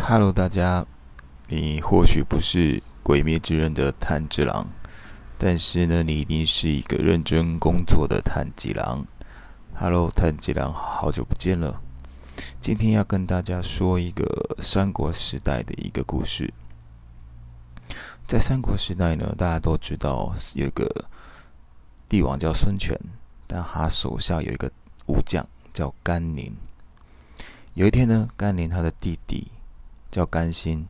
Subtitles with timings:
[0.00, 0.84] Hello，大家，
[1.48, 4.66] 你或许不是《鬼灭之刃》的炭治郎，
[5.38, 9.06] 但是呢，你一定是一个认真工作的炭治郎。
[9.74, 11.80] Hello，炭治郎，好久不见了。
[12.58, 16.52] 今天要跟大家说一个三国时代的一个故事。
[18.26, 20.88] 在三国时代呢，大家都知道有个
[22.08, 22.98] 帝王叫孙权，
[23.46, 24.70] 但他手下有一个
[25.06, 26.54] 武将叫甘宁。
[27.74, 29.50] 有一天呢，甘宁他的弟弟。
[30.12, 30.86] 叫甘心，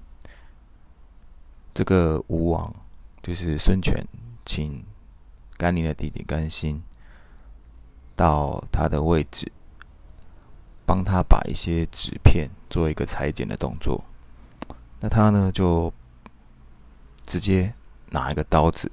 [1.72, 2.74] 这个吴王
[3.22, 4.04] 就是孙权，
[4.44, 4.84] 请
[5.56, 6.82] 甘宁的弟弟甘心
[8.16, 9.52] 到他的位置，
[10.84, 14.04] 帮他把一些纸片做一个裁剪的动作。
[14.98, 15.92] 那他呢，就
[17.24, 17.72] 直接
[18.10, 18.90] 拿一个刀子，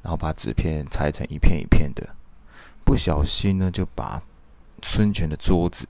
[0.00, 2.16] 然后把纸片裁成一片一片的，
[2.82, 4.22] 不小心呢，就把
[4.82, 5.86] 孙权的桌子，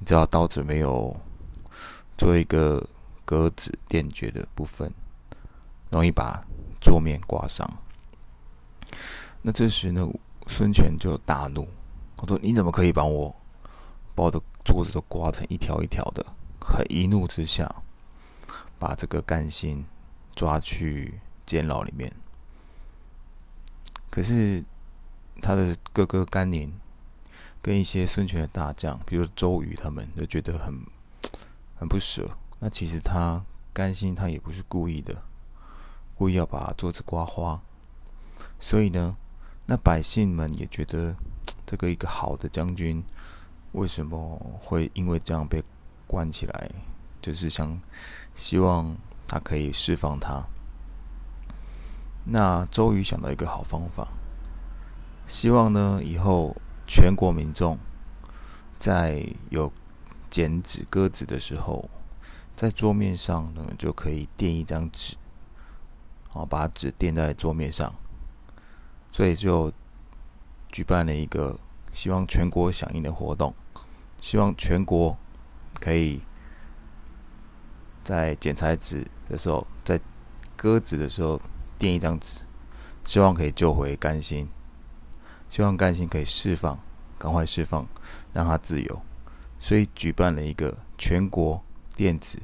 [0.00, 1.16] 你知道刀子没有。
[2.16, 2.86] 做一个
[3.24, 4.92] 格子垫脚的部分，
[5.90, 6.44] 容易把
[6.80, 7.68] 桌面刮伤。
[9.42, 10.08] 那这时呢，
[10.46, 11.68] 孙权就大怒，
[12.18, 13.34] 我说：“你怎么可以把我
[14.14, 16.24] 把我的桌子都刮成一条一条的？”
[16.60, 17.82] 很一怒之下，
[18.78, 19.84] 把这个甘心
[20.34, 22.10] 抓去监牢里面。
[24.08, 24.64] 可是
[25.42, 26.72] 他的哥哥甘宁
[27.60, 30.80] 跟一些孙权的大将，比如周瑜他们，就觉得很。
[31.86, 35.22] 不舍，那其实他甘心，他也不是故意的，
[36.14, 37.60] 故意要把桌子刮花。
[38.60, 39.16] 所以呢，
[39.66, 41.14] 那百姓们也觉得
[41.66, 43.02] 这个一个好的将军，
[43.72, 45.62] 为什么会因为这样被
[46.06, 46.70] 关起来？
[47.20, 47.80] 就是想
[48.34, 50.44] 希望他可以释放他。
[52.24, 54.08] 那周瑜想到一个好方法，
[55.26, 57.78] 希望呢以后全国民众
[58.78, 59.72] 在有。
[60.34, 61.88] 剪纸割纸的时候，
[62.56, 65.14] 在桌面上呢就可以垫一张纸，
[66.32, 67.94] 哦，把纸垫在桌面上，
[69.12, 69.72] 所以就
[70.72, 71.56] 举办了一个
[71.92, 73.54] 希望全国响应的活动，
[74.20, 75.16] 希望全国
[75.78, 76.20] 可以
[78.02, 80.00] 在剪裁纸的时候，在
[80.56, 81.40] 割纸的时候
[81.78, 82.40] 垫一张纸，
[83.04, 84.48] 希望可以救回甘心，
[85.48, 86.76] 希望甘心可以释放，
[87.20, 87.86] 赶快释放，
[88.32, 89.02] 让他自由。
[89.64, 91.58] 所以举办了一个全国
[91.96, 92.38] 电子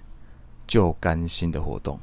[0.66, 2.00] 救甘心的活动。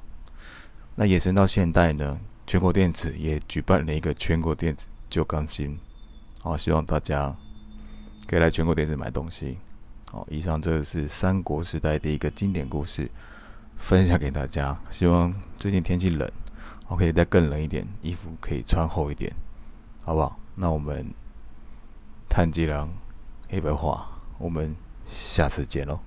[0.93, 5.75] 那延伸到现代呢，全国电子也举办了一个全国电子救甘心。
[6.43, 7.35] 好，希望大家
[8.27, 9.57] 可以来全国电子买东西。
[10.11, 13.09] 好，以上这个是三国时代的一个经典故事，
[13.75, 14.79] 分享给大家。
[14.87, 16.31] 希望最近天气冷，
[16.87, 19.33] 我可以再更冷一点，衣服可以穿厚一点，
[20.03, 20.37] 好不好？
[20.53, 21.11] 那我们
[22.29, 22.87] 炭吉郎
[23.49, 24.07] 黑白话，
[24.37, 24.75] 我们。
[25.09, 25.99] 下次见喽，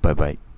[0.00, 0.49] 拜拜。